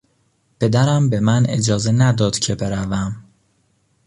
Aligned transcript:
پدرم 0.59 1.09
به 1.09 1.19
من 1.19 1.45
اجازه 1.49 1.91
نداد 1.91 2.39
که 2.39 2.55
بروم. 2.55 3.23